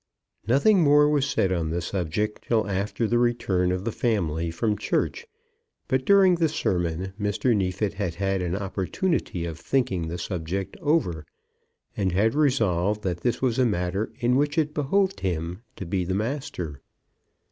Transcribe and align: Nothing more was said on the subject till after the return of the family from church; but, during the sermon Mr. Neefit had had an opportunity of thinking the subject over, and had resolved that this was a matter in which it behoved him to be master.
Nothing 0.47 0.81
more 0.81 1.07
was 1.07 1.29
said 1.29 1.51
on 1.51 1.69
the 1.69 1.79
subject 1.79 2.45
till 2.47 2.67
after 2.67 3.07
the 3.07 3.19
return 3.19 3.71
of 3.71 3.85
the 3.85 3.91
family 3.91 4.49
from 4.49 4.75
church; 4.75 5.27
but, 5.87 6.05
during 6.05 6.33
the 6.33 6.49
sermon 6.49 7.13
Mr. 7.21 7.55
Neefit 7.55 7.93
had 7.93 8.15
had 8.15 8.41
an 8.41 8.55
opportunity 8.55 9.45
of 9.45 9.59
thinking 9.59 10.07
the 10.07 10.17
subject 10.17 10.75
over, 10.81 11.23
and 11.95 12.13
had 12.13 12.33
resolved 12.33 13.03
that 13.03 13.19
this 13.19 13.43
was 13.43 13.59
a 13.59 13.65
matter 13.67 14.11
in 14.17 14.35
which 14.35 14.57
it 14.57 14.73
behoved 14.73 15.19
him 15.19 15.61
to 15.75 15.85
be 15.85 16.03
master. 16.07 16.81